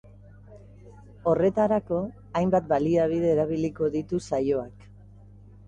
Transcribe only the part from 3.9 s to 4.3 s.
ditu